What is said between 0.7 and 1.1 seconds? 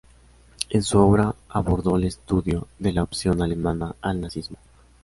En su